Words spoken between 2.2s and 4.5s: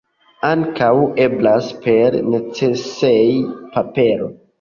necesejpapero!